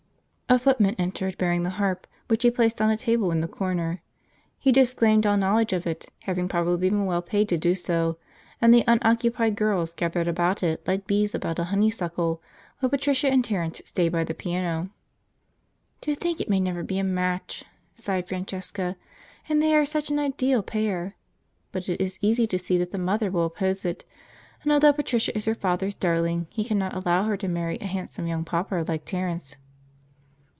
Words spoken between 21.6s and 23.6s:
But it is easy to see that the mother will